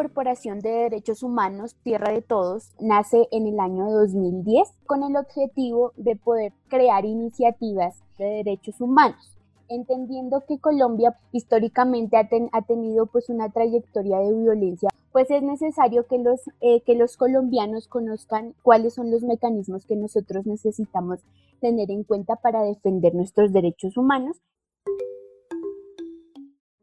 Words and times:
Corporación 0.00 0.60
de 0.60 0.70
Derechos 0.70 1.22
Humanos 1.22 1.76
Tierra 1.84 2.10
de 2.10 2.22
Todos 2.22 2.72
nace 2.80 3.28
en 3.32 3.46
el 3.46 3.60
año 3.60 3.84
2010 3.90 4.66
con 4.86 5.02
el 5.02 5.14
objetivo 5.14 5.92
de 5.98 6.16
poder 6.16 6.54
crear 6.68 7.04
iniciativas 7.04 8.02
de 8.16 8.24
derechos 8.24 8.80
humanos, 8.80 9.36
entendiendo 9.68 10.42
que 10.48 10.58
Colombia 10.58 11.18
históricamente 11.32 12.16
ha, 12.16 12.62
tenido 12.62 13.04
pues 13.12 13.28
una 13.28 13.50
trayectoria 13.50 14.20
de 14.20 14.32
violencia, 14.32 14.88
pues 15.12 15.30
es 15.30 15.42
necesario 15.42 16.06
que 16.06 16.16
los, 16.16 16.40
eh, 16.62 16.80
que 16.80 16.94
los 16.94 17.18
colombianos 17.18 17.86
conozcan 17.86 18.54
cuáles 18.62 18.94
son 18.94 19.10
los 19.10 19.22
mecanismos 19.22 19.84
que 19.84 19.96
nosotros 19.96 20.46
necesitamos 20.46 21.20
tener 21.60 21.90
en 21.90 22.04
cuenta 22.04 22.36
para 22.36 22.62
defender 22.62 23.14
nuestros 23.14 23.52
derechos 23.52 23.98
humanos 23.98 24.40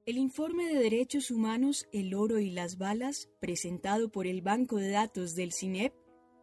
el 0.07 0.17
informe 0.17 0.67
de 0.67 0.79
derechos 0.79 1.31
humanos 1.31 1.85
El 1.91 2.13
oro 2.13 2.39
y 2.39 2.49
las 2.49 2.77
balas, 2.77 3.29
presentado 3.41 4.09
por 4.09 4.25
el 4.25 4.41
Banco 4.41 4.77
de 4.77 4.89
Datos 4.89 5.35
del 5.35 5.51
CINEP, 5.51 5.93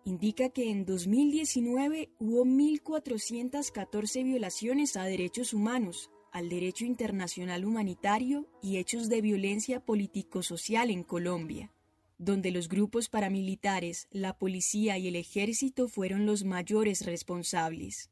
indica 0.04 0.50
que 0.50 0.70
en 0.70 0.84
2019 0.84 2.10
hubo 2.18 2.44
1.414 2.44 4.22
violaciones 4.22 4.98
a 4.98 5.04
derechos 5.04 5.54
humanos, 5.54 6.10
al 6.30 6.50
derecho 6.50 6.84
internacional 6.84 7.64
humanitario 7.64 8.46
y 8.60 8.76
hechos 8.76 9.08
de 9.08 9.22
violencia 9.22 9.80
político-social 9.80 10.90
en 10.90 11.02
Colombia, 11.02 11.72
donde 12.18 12.50
los 12.50 12.68
grupos 12.68 13.08
paramilitares, 13.08 14.08
la 14.10 14.36
policía 14.36 14.98
y 14.98 15.08
el 15.08 15.16
ejército 15.16 15.88
fueron 15.88 16.26
los 16.26 16.44
mayores 16.44 17.06
responsables. 17.06 18.10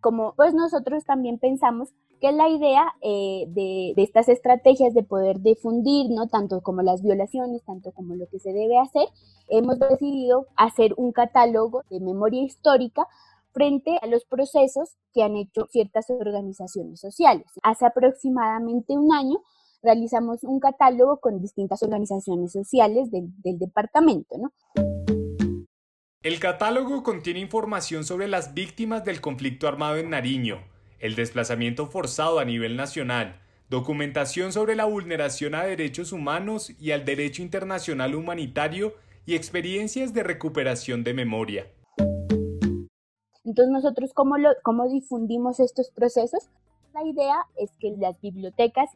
Como 0.00 0.34
pues 0.34 0.54
nosotros 0.54 1.04
también 1.04 1.38
pensamos 1.38 1.92
que 2.22 2.30
la 2.30 2.48
idea 2.48 2.94
eh, 3.02 3.46
de, 3.48 3.94
estas 3.96 4.28
estrategias 4.28 4.94
de 4.94 5.02
poder 5.02 5.40
difundir, 5.40 6.08
¿no? 6.08 6.28
tanto 6.28 6.60
como 6.60 6.80
las 6.80 7.02
violaciones, 7.02 7.64
tanto 7.64 7.90
como 7.90 8.14
lo 8.14 8.28
que 8.28 8.38
se 8.38 8.52
debe 8.52 8.78
hacer, 8.78 9.08
hemos 9.48 9.80
decidido 9.80 10.46
hacer 10.54 10.94
un 10.96 11.10
catálogo 11.10 11.82
de 11.90 11.98
memoria 11.98 12.44
histórica 12.44 13.08
frente 13.52 13.98
a 14.00 14.06
los 14.06 14.24
procesos 14.24 14.90
que 15.12 15.24
han 15.24 15.34
hecho 15.34 15.66
ciertas 15.72 16.10
organizaciones 16.10 17.00
sociales. 17.00 17.46
Hace 17.64 17.86
aproximadamente 17.86 18.96
un 18.96 19.12
año 19.12 19.42
realizamos 19.82 20.44
un 20.44 20.60
catálogo 20.60 21.16
con 21.18 21.42
distintas 21.42 21.82
organizaciones 21.82 22.52
sociales 22.52 23.10
del, 23.10 23.30
del 23.42 23.58
departamento. 23.58 24.38
¿no? 24.38 24.52
El 26.22 26.38
catálogo 26.38 27.02
contiene 27.02 27.40
información 27.40 28.04
sobre 28.04 28.28
las 28.28 28.54
víctimas 28.54 29.04
del 29.04 29.20
conflicto 29.20 29.66
armado 29.66 29.96
en 29.96 30.10
Nariño, 30.10 30.71
el 31.02 31.16
desplazamiento 31.16 31.86
forzado 31.86 32.38
a 32.38 32.44
nivel 32.44 32.76
nacional, 32.76 33.40
documentación 33.68 34.52
sobre 34.52 34.76
la 34.76 34.84
vulneración 34.84 35.56
a 35.56 35.64
derechos 35.64 36.12
humanos 36.12 36.70
y 36.80 36.92
al 36.92 37.04
derecho 37.04 37.42
internacional 37.42 38.14
humanitario 38.14 38.94
y 39.26 39.34
experiencias 39.34 40.14
de 40.14 40.22
recuperación 40.22 41.02
de 41.02 41.12
memoria. 41.12 41.66
Entonces 43.44 43.72
nosotros, 43.72 44.12
¿cómo, 44.14 44.36
cómo 44.62 44.88
difundimos 44.88 45.58
estos 45.58 45.90
procesos? 45.90 46.48
La 46.94 47.04
idea 47.04 47.46
es 47.56 47.72
que 47.80 47.90
las 47.98 48.20
bibliotecas 48.20 48.88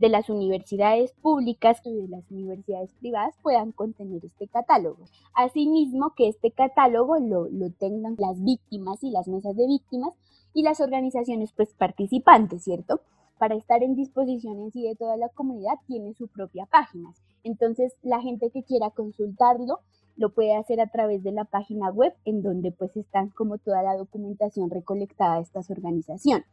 de 0.00 0.08
las 0.08 0.30
universidades 0.30 1.12
públicas 1.20 1.80
y 1.84 1.94
de 1.94 2.08
las 2.08 2.28
universidades 2.30 2.90
privadas 2.94 3.34
puedan 3.42 3.70
contener 3.70 4.24
este 4.24 4.48
catálogo. 4.48 5.04
Asimismo, 5.34 6.14
que 6.16 6.28
este 6.28 6.50
catálogo 6.50 7.18
lo, 7.18 7.48
lo 7.50 7.70
tengan 7.70 8.16
las 8.18 8.42
víctimas 8.42 9.04
y 9.04 9.10
las 9.10 9.28
mesas 9.28 9.54
de 9.56 9.66
víctimas 9.66 10.14
y 10.54 10.62
las 10.62 10.80
organizaciones 10.80 11.52
pues 11.52 11.74
participantes, 11.74 12.64
¿cierto? 12.64 13.02
Para 13.38 13.54
estar 13.54 13.82
en 13.82 13.94
disposición 13.94 14.58
en 14.60 14.72
sí 14.72 14.82
de 14.82 14.96
toda 14.96 15.18
la 15.18 15.28
comunidad 15.28 15.74
tiene 15.86 16.14
su 16.14 16.28
propia 16.28 16.64
página. 16.64 17.12
Entonces 17.44 17.92
la 18.02 18.22
gente 18.22 18.50
que 18.50 18.62
quiera 18.62 18.90
consultarlo 18.90 19.80
lo 20.16 20.30
puede 20.30 20.56
hacer 20.56 20.80
a 20.80 20.86
través 20.86 21.22
de 21.22 21.32
la 21.32 21.44
página 21.44 21.90
web 21.90 22.14
en 22.24 22.42
donde 22.42 22.72
pues 22.72 22.96
están 22.96 23.28
como 23.28 23.58
toda 23.58 23.82
la 23.82 23.96
documentación 23.96 24.70
recolectada 24.70 25.36
de 25.36 25.42
estas 25.42 25.70
organizaciones. 25.70 26.46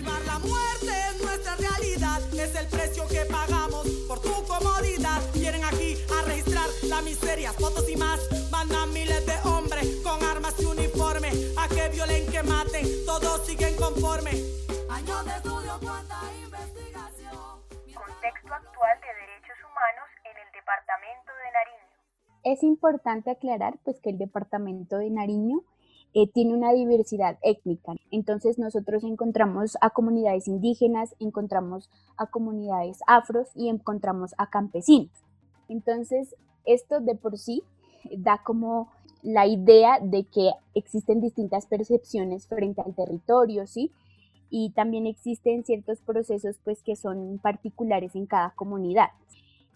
Esquivar 0.00 0.24
la 0.24 0.38
muerte 0.38 0.92
es 1.10 1.22
nuestra 1.22 1.56
realidad, 1.56 2.22
es 2.32 2.54
el 2.54 2.66
precio 2.68 3.06
que 3.06 3.26
pagamos 3.30 3.86
por 4.08 4.18
tu 4.22 4.32
comodidad. 4.46 5.20
Vienen 5.34 5.62
aquí 5.62 5.94
a 6.08 6.86
la 6.86 7.02
miseria, 7.02 7.52
fotos 7.52 7.86
y 7.86 7.96
más. 7.96 8.18
Mandan 8.50 8.90
miles 8.94 9.26
de 9.26 9.36
hombres 9.46 10.00
con 10.02 10.24
armas 10.24 10.54
y 10.58 10.64
uniforme. 10.64 11.28
A 11.58 11.68
que 11.68 11.90
violen, 11.90 12.26
que 12.32 12.42
maten, 12.42 12.86
todos 13.04 13.46
siguen 13.46 13.76
conforme. 13.76 14.30
Años 14.88 15.22
de 15.26 15.32
estudio, 15.32 15.78
cuánta 15.82 16.16
investigación. 16.44 17.60
Contexto 17.92 18.54
actual 18.54 18.96
de 19.04 19.10
derechos 19.20 19.58
humanos 19.68 20.08
en 20.24 20.36
el 20.40 20.48
departamento 20.56 21.30
de 21.44 21.48
Nariño. 21.52 21.92
Es 22.42 22.62
importante 22.62 23.30
aclarar 23.30 23.74
pues 23.84 24.00
que 24.00 24.08
el 24.08 24.16
departamento 24.16 24.96
de 24.96 25.10
Nariño 25.10 25.60
eh, 26.12 26.26
tiene 26.28 26.54
una 26.54 26.72
diversidad 26.72 27.38
étnica. 27.42 27.92
Entonces 28.10 28.58
nosotros 28.58 29.04
encontramos 29.04 29.76
a 29.80 29.90
comunidades 29.90 30.48
indígenas, 30.48 31.14
encontramos 31.20 31.88
a 32.16 32.26
comunidades 32.26 32.98
afros 33.06 33.48
y 33.54 33.68
encontramos 33.68 34.34
a 34.38 34.50
campesinos. 34.50 35.10
Entonces 35.68 36.34
esto 36.64 37.00
de 37.00 37.14
por 37.14 37.38
sí 37.38 37.62
da 38.16 38.42
como 38.42 38.90
la 39.22 39.46
idea 39.46 40.00
de 40.00 40.24
que 40.24 40.50
existen 40.74 41.20
distintas 41.20 41.66
percepciones 41.66 42.46
frente 42.46 42.80
al 42.80 42.94
territorio, 42.94 43.66
¿sí? 43.66 43.92
Y 44.48 44.70
también 44.70 45.06
existen 45.06 45.64
ciertos 45.64 46.00
procesos 46.00 46.56
pues 46.64 46.82
que 46.82 46.96
son 46.96 47.38
particulares 47.38 48.14
en 48.16 48.26
cada 48.26 48.50
comunidad. 48.50 49.10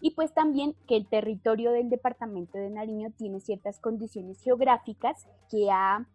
Y 0.01 0.11
pues 0.11 0.33
también 0.33 0.75
que 0.87 0.97
el 0.97 1.07
territorio 1.07 1.71
del 1.71 1.89
departamento 1.89 2.57
de 2.57 2.69
Nariño 2.69 3.11
tiene 3.17 3.39
ciertas 3.39 3.79
condiciones 3.79 4.41
geográficas 4.41 5.25
que 5.49 5.69
ha 5.71 6.05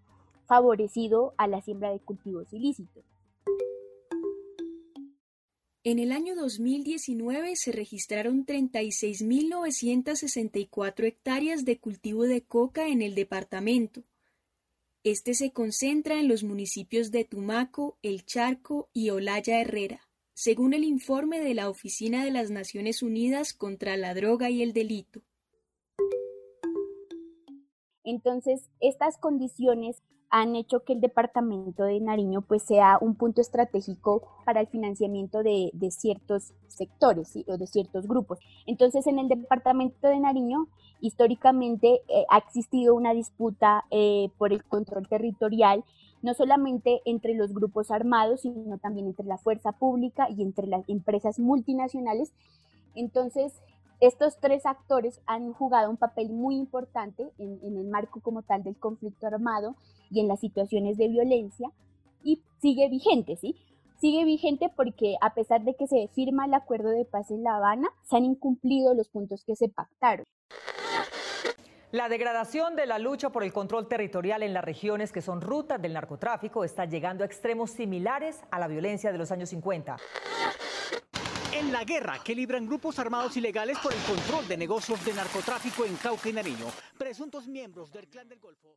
favorecido 0.50 1.32
a 1.38 1.46
la 1.46 1.62
siembra 1.62 1.92
de 1.92 2.00
cultivos 2.00 2.52
ilícitos. 2.52 3.04
En 5.84 6.00
el 6.00 6.10
año 6.10 6.34
2019 6.34 7.54
se 7.54 7.70
registraron 7.70 8.44
36.964 8.44 11.04
hectáreas 11.04 11.64
de 11.64 11.78
cultivo 11.78 12.24
de 12.24 12.42
coca 12.42 12.88
en 12.88 13.00
el 13.00 13.14
departamento. 13.14 14.02
Este 15.04 15.34
se 15.34 15.52
concentra 15.52 16.18
en 16.18 16.26
los 16.26 16.42
municipios 16.42 17.12
de 17.12 17.24
Tumaco, 17.24 17.96
El 18.02 18.26
Charco 18.26 18.88
y 18.92 19.10
Olaya 19.10 19.60
Herrera, 19.60 20.00
según 20.34 20.74
el 20.74 20.82
informe 20.82 21.38
de 21.38 21.54
la 21.54 21.70
Oficina 21.70 22.24
de 22.24 22.32
las 22.32 22.50
Naciones 22.50 23.04
Unidas 23.04 23.54
contra 23.54 23.96
la 23.96 24.14
Droga 24.14 24.50
y 24.50 24.64
el 24.64 24.72
Delito. 24.72 25.22
Entonces, 28.02 28.68
estas 28.80 29.16
condiciones 29.16 30.02
han 30.30 30.54
hecho 30.54 30.84
que 30.84 30.92
el 30.92 31.00
departamento 31.00 31.82
de 31.82 32.00
Nariño 32.00 32.42
pues 32.42 32.62
sea 32.62 32.98
un 33.00 33.16
punto 33.16 33.40
estratégico 33.40 34.22
para 34.44 34.60
el 34.60 34.68
financiamiento 34.68 35.42
de, 35.42 35.72
ciertos 35.90 36.54
sectores 36.68 37.36
o 37.48 37.58
de 37.58 37.66
ciertos 37.66 38.06
grupos. 38.06 38.38
Entonces 38.66 39.06
en 39.08 39.18
el 39.18 39.28
departamento 39.28 40.06
de 40.08 40.20
Nariño 40.20 40.68
históricamente 41.00 42.02
eh, 42.08 42.24
ha 42.30 42.38
existido 42.38 42.94
una 42.94 43.12
disputa 43.12 43.84
eh, 43.90 44.28
por 44.38 44.52
el 44.52 44.62
control 44.64 45.08
territorial, 45.08 45.84
no 46.22 46.34
solamente 46.34 47.00
entre 47.06 47.34
los 47.34 47.52
grupos 47.52 47.90
armados, 47.90 48.42
sino 48.42 48.78
también 48.78 49.08
entre 49.08 49.26
la 49.26 49.38
fuerza 49.38 49.72
pública 49.72 50.28
y 50.30 50.42
entre 50.42 50.68
las 50.68 50.88
empresas 50.88 51.40
multinacionales. 51.40 52.32
Entonces, 52.94 53.60
estos 54.00 54.38
tres 54.40 54.64
actores 54.64 55.20
han 55.26 55.52
jugado 55.52 55.90
un 55.90 55.98
papel 55.98 56.30
muy 56.30 56.56
importante 56.56 57.30
en, 57.38 57.60
el 57.62 57.84
marco 57.84 58.20
como 58.20 58.42
tal 58.42 58.62
del 58.62 58.76
conflicto 58.76 59.26
armado 59.26 59.76
y 60.10 60.20
en 60.20 60.28
las 60.28 60.40
situaciones 60.40 60.96
de 60.96 61.08
violencia 61.08 61.70
y 62.24 62.42
sigue 62.60 62.88
vigente, 62.88 63.36
¿sí? 63.36 63.56
Sigue 64.00 64.24
vigente 64.24 64.72
porque 64.74 65.16
a 65.20 65.34
pesar 65.34 65.62
de 65.62 65.74
que 65.74 65.86
se 65.86 66.08
firma 66.14 66.46
el 66.46 66.54
acuerdo 66.54 66.88
de 66.88 67.04
paz 67.04 67.30
en 67.30 67.42
La 67.42 67.56
Habana, 67.56 67.88
se 68.08 68.16
han 68.16 68.24
incumplido 68.24 68.94
los 68.94 69.10
puntos 69.10 69.44
que 69.44 69.54
se 69.56 69.68
pactaron. 69.68 70.24
La 71.92 72.08
degradación 72.08 72.76
de 72.76 72.86
la 72.86 72.98
lucha 72.98 73.30
por 73.30 73.42
el 73.42 73.52
control 73.52 73.88
territorial 73.88 74.42
en 74.42 74.54
las 74.54 74.64
regiones 74.64 75.12
que 75.12 75.20
son 75.20 75.40
rutas 75.40 75.82
del 75.82 75.92
narcotráfico 75.92 76.64
está 76.64 76.84
llegando 76.84 77.24
a 77.24 77.26
extremos 77.26 77.72
similares 77.72 78.42
a 78.50 78.60
la 78.60 78.68
violencia 78.68 79.12
de 79.12 79.18
los 79.18 79.32
años 79.32 79.50
50. 79.50 79.96
En 81.60 81.72
la 81.72 81.84
guerra 81.84 82.18
que 82.24 82.34
libran 82.34 82.66
grupos 82.66 82.98
armados 82.98 83.36
ilegales 83.36 83.78
por 83.80 83.92
el 83.92 83.98
control 84.00 84.48
de 84.48 84.56
negocios 84.56 85.04
de 85.04 85.12
narcotráfico 85.12 85.84
en 85.84 85.94
Cauca 85.96 86.30
y 86.30 86.32
Nariño, 86.32 86.66
presuntos 86.96 87.46
miembros 87.46 87.92
del 87.92 88.08
Clan 88.08 88.28
del 88.28 88.40
Golfo. 88.40 88.68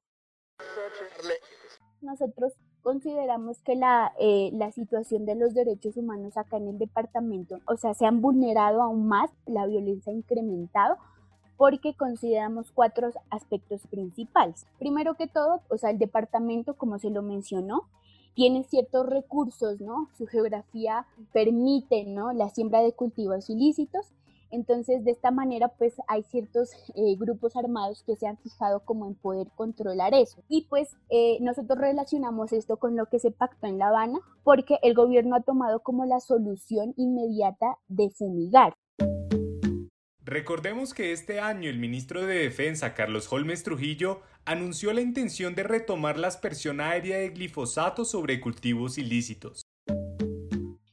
Nosotros 2.01 2.51
consideramos 2.81 3.61
que 3.61 3.75
la, 3.75 4.11
eh, 4.19 4.49
la 4.53 4.71
situación 4.71 5.25
de 5.25 5.35
los 5.35 5.53
derechos 5.53 5.95
humanos 5.95 6.35
acá 6.35 6.57
en 6.57 6.67
el 6.67 6.77
departamento, 6.77 7.59
o 7.67 7.77
sea, 7.77 7.93
se 7.93 8.05
han 8.05 8.19
vulnerado 8.19 8.81
aún 8.81 9.07
más, 9.07 9.31
la 9.45 9.65
violencia 9.65 10.11
ha 10.11 10.15
incrementado, 10.15 10.97
porque 11.55 11.95
consideramos 11.95 12.71
cuatro 12.73 13.11
aspectos 13.29 13.87
principales. 13.87 14.65
Primero 14.77 15.15
que 15.15 15.27
todo, 15.27 15.61
o 15.69 15.77
sea, 15.77 15.91
el 15.91 15.99
departamento, 15.99 16.75
como 16.75 16.99
se 16.99 17.11
lo 17.11 17.21
mencionó, 17.21 17.87
tiene 18.33 18.63
ciertos 18.63 19.07
recursos, 19.07 19.79
¿no? 19.81 20.09
Su 20.17 20.25
geografía 20.27 21.05
permite, 21.31 22.05
¿no? 22.05 22.33
La 22.33 22.49
siembra 22.49 22.81
de 22.81 22.93
cultivos 22.93 23.49
ilícitos. 23.49 24.11
Entonces, 24.51 25.03
de 25.03 25.09
esta 25.09 25.31
manera, 25.31 25.69
pues 25.69 25.95
hay 26.07 26.21
ciertos 26.21 26.69
eh, 26.93 27.15
grupos 27.17 27.55
armados 27.55 28.03
que 28.03 28.15
se 28.15 28.27
han 28.27 28.37
fijado 28.37 28.81
como 28.81 29.07
en 29.07 29.15
poder 29.15 29.47
controlar 29.55 30.13
eso. 30.13 30.43
Y 30.47 30.67
pues 30.69 30.95
eh, 31.09 31.39
nosotros 31.41 31.79
relacionamos 31.79 32.53
esto 32.53 32.77
con 32.77 32.95
lo 32.95 33.07
que 33.07 33.17
se 33.17 33.31
pactó 33.31 33.65
en 33.65 33.79
La 33.79 33.87
Habana, 33.87 34.19
porque 34.43 34.77
el 34.83 34.93
gobierno 34.93 35.35
ha 35.35 35.41
tomado 35.41 35.79
como 35.79 36.05
la 36.05 36.19
solución 36.19 36.93
inmediata 36.97 37.79
de 37.87 38.11
fumigar. 38.11 38.75
Recordemos 40.25 40.93
que 40.93 41.11
este 41.11 41.41
año 41.41 41.69
el 41.69 41.79
ministro 41.79 42.25
de 42.25 42.35
Defensa, 42.35 42.93
Carlos 42.93 43.31
Holmes 43.31 43.61
Trujillo, 43.63 44.21
anunció 44.45 44.93
la 44.93 45.01
intención 45.01 45.53
de 45.53 45.63
retomar 45.63 46.17
la 46.17 46.29
aspersión 46.29 46.79
aérea 46.79 47.17
de 47.17 47.29
glifosato 47.31 48.05
sobre 48.05 48.39
cultivos 48.39 48.97
ilícitos. 48.97 49.63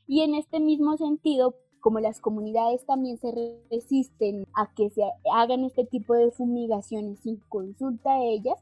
Y 0.08 0.22
en 0.22 0.34
este 0.34 0.58
mismo 0.58 0.96
sentido, 0.96 1.54
como 1.78 2.00
las 2.00 2.20
comunidades 2.20 2.84
también 2.86 3.18
se 3.18 3.32
resisten 3.70 4.48
a 4.52 4.74
que 4.74 4.90
se 4.90 5.02
hagan 5.32 5.64
este 5.64 5.84
tipo 5.84 6.14
de 6.14 6.32
fumigaciones 6.32 7.20
sin 7.20 7.36
consulta 7.48 8.10
a 8.10 8.24
ellas, 8.24 8.58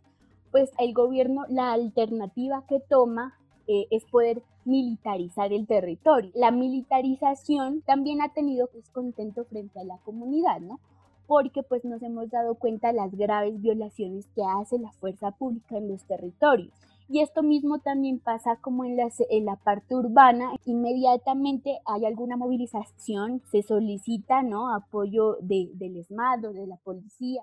pues 0.50 0.70
el 0.78 0.92
gobierno 0.92 1.46
la 1.48 1.72
alternativa 1.72 2.66
que 2.68 2.80
toma 2.90 3.38
eh, 3.68 3.86
es 3.90 4.04
poder 4.04 4.42
militarizar 4.68 5.52
el 5.52 5.66
territorio. 5.66 6.30
La 6.34 6.50
militarización 6.50 7.82
también 7.82 8.20
ha 8.20 8.28
tenido 8.28 8.68
descontento 8.72 9.44
frente 9.46 9.80
a 9.80 9.84
la 9.84 9.98
comunidad, 9.98 10.60
¿no? 10.60 10.78
Porque 11.26 11.62
pues 11.62 11.84
nos 11.84 12.02
hemos 12.02 12.30
dado 12.30 12.54
cuenta 12.54 12.88
de 12.88 12.94
las 12.94 13.14
graves 13.14 13.60
violaciones 13.60 14.26
que 14.34 14.42
hace 14.44 14.78
la 14.78 14.92
fuerza 14.92 15.32
pública 15.32 15.76
en 15.76 15.88
los 15.88 16.04
territorios. 16.04 16.72
Y 17.10 17.20
esto 17.20 17.42
mismo 17.42 17.78
también 17.78 18.18
pasa 18.18 18.56
como 18.56 18.84
en, 18.84 18.98
en 18.98 19.44
la 19.46 19.56
parte 19.56 19.94
urbana. 19.94 20.52
Inmediatamente 20.66 21.78
hay 21.86 22.04
alguna 22.04 22.36
movilización, 22.36 23.42
se 23.50 23.62
solicita 23.62 24.42
¿no? 24.42 24.74
apoyo 24.74 25.36
de, 25.40 25.70
del 25.74 25.96
ESMAD 25.96 26.44
o 26.44 26.52
de 26.52 26.66
la 26.66 26.76
policía. 26.76 27.42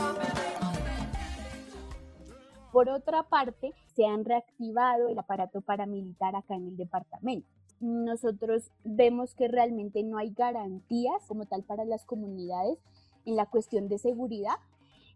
Por 2.71 2.89
otra 2.89 3.23
parte, 3.23 3.73
se 3.95 4.05
han 4.05 4.23
reactivado 4.23 5.09
el 5.09 5.19
aparato 5.19 5.61
paramilitar 5.61 6.35
acá 6.35 6.55
en 6.55 6.67
el 6.67 6.77
departamento. 6.77 7.47
Nosotros 7.81 8.71
vemos 8.83 9.35
que 9.35 9.47
realmente 9.47 10.03
no 10.03 10.17
hay 10.17 10.31
garantías 10.31 11.21
como 11.27 11.45
tal 11.45 11.63
para 11.63 11.83
las 11.83 12.05
comunidades 12.05 12.77
en 13.25 13.35
la 13.35 13.45
cuestión 13.45 13.89
de 13.89 13.97
seguridad. 13.97 14.55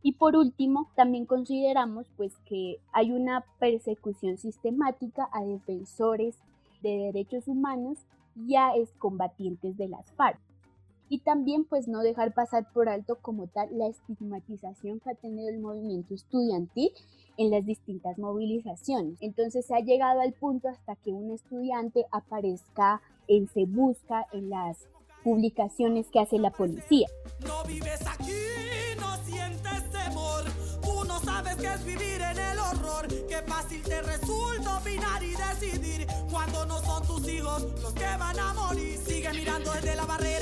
Y 0.01 0.13
por 0.13 0.35
último, 0.35 0.91
también 0.95 1.25
consideramos 1.25 2.07
pues 2.17 2.35
que 2.45 2.79
hay 2.91 3.11
una 3.11 3.45
persecución 3.59 4.37
sistemática 4.37 5.29
a 5.31 5.43
defensores 5.43 6.37
de 6.81 6.97
derechos 6.97 7.47
humanos 7.47 7.99
y 8.35 8.55
a 8.55 8.75
excombatientes 8.75 9.77
de 9.77 9.87
las 9.87 10.11
FARC 10.11 10.39
y 11.09 11.19
también 11.19 11.65
pues 11.65 11.87
no 11.87 12.01
dejar 12.01 12.33
pasar 12.33 12.71
por 12.73 12.89
alto 12.89 13.17
como 13.21 13.47
tal 13.47 13.69
la 13.77 13.87
estigmatización 13.87 14.99
que 14.99 15.11
ha 15.11 15.15
tenido 15.15 15.49
el 15.49 15.59
movimiento 15.59 16.13
estudiantil 16.13 16.91
en 17.37 17.51
las 17.51 17.65
distintas 17.65 18.17
movilizaciones. 18.17 19.17
Entonces 19.19 19.65
se 19.65 19.75
ha 19.75 19.79
llegado 19.79 20.21
al 20.21 20.33
punto 20.33 20.69
hasta 20.69 20.95
que 20.95 21.11
un 21.11 21.31
estudiante 21.31 22.05
aparezca 22.11 23.01
en 23.27 23.47
Se 23.47 23.65
Busca 23.65 24.25
en 24.31 24.49
las 24.49 24.87
publicaciones 25.23 26.07
que 26.11 26.19
hace 26.19 26.37
la 26.37 26.51
policía. 26.51 27.07
No 27.45 27.63
vives 27.65 28.01
aquí, 28.07 28.31
no 28.99 29.17
sientes 29.25 29.89
temor, 29.91 30.43
tú 30.83 31.03
no 31.05 31.19
sabes 31.19 31.55
qué 31.55 31.67
es 31.67 31.85
vivir 31.85 32.21
en 32.21 32.37
el 32.37 32.59
horror, 32.59 33.07
qué 33.07 33.41
fácil 33.47 33.81
te 33.81 34.01
resulta 34.03 34.77
opinar 34.77 35.23
y 35.23 35.31
decidir 35.31 36.07
cuando 36.29 36.65
no 36.65 36.79
son 36.79 37.05
tus 37.07 37.27
hijos 37.27 37.63
los 37.81 37.93
que 37.93 38.05
van 38.19 38.39
a 38.39 38.53
morir. 38.53 38.97
Sigue 38.99 39.33
mirando 39.33 39.73
desde 39.73 39.95
la 39.95 40.05
barrera 40.05 40.34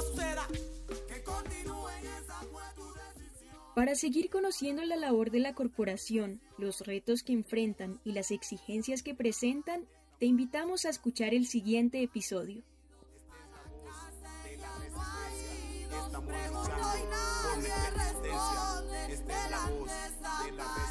distancia 0.00 0.46
que 0.46 0.46
todo 0.46 0.46
suceda, 0.46 0.46
que 1.08 1.22
continúen 1.22 2.06
esa 2.22 2.34
fue 2.50 2.62
tu 2.74 2.92
decisión. 2.94 3.56
Para 3.74 3.94
seguir 3.94 4.30
conociendo 4.30 4.84
la 4.84 4.96
labor 4.96 5.30
de 5.30 5.40
la 5.40 5.54
corporación, 5.54 6.40
los 6.58 6.80
retos 6.80 7.22
que 7.22 7.32
enfrentan 7.32 8.00
y 8.04 8.12
las 8.12 8.30
exigencias 8.30 9.02
que 9.02 9.14
presentan, 9.14 9.86
te 10.18 10.26
invitamos 10.26 10.84
a 10.84 10.90
escuchar 10.90 11.34
el 11.34 11.46
siguiente 11.46 12.02
episodio. 12.02 12.62
La 19.50 19.66
voz 19.66 19.90
de 19.90 20.52
la 20.56 20.89